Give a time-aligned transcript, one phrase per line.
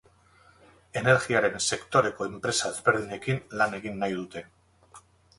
[1.01, 4.43] Energiaren sektoreko enpresa ezberdinekin lan egin nahi dute.